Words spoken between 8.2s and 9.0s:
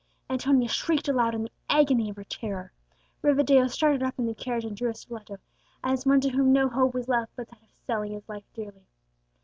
life dearly.